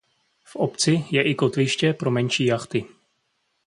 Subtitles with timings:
[0.43, 2.85] V obci je i kotviště pro menší jachty.